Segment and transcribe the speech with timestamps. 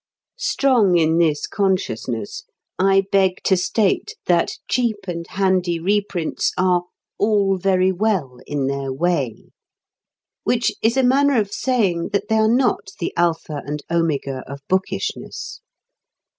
[0.39, 2.45] Strong in this consciousness,
[2.79, 6.85] I beg to state that cheap and handy reprints are
[7.19, 9.51] "all very well in their way"
[10.43, 14.61] which is a manner of saying that they are not the Alpha and Omega of
[14.67, 15.61] bookishness.